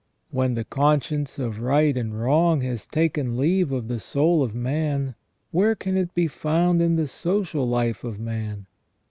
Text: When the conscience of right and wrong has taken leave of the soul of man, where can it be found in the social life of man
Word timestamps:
When 0.31 0.55
the 0.55 0.63
conscience 0.63 1.37
of 1.37 1.59
right 1.61 1.95
and 1.95 2.19
wrong 2.19 2.61
has 2.61 2.87
taken 2.87 3.37
leave 3.37 3.71
of 3.71 3.87
the 3.87 3.99
soul 3.99 4.41
of 4.41 4.55
man, 4.55 5.13
where 5.51 5.75
can 5.75 5.95
it 5.95 6.15
be 6.15 6.25
found 6.27 6.81
in 6.81 6.95
the 6.95 7.05
social 7.05 7.67
life 7.69 8.03
of 8.03 8.19
man 8.19 8.65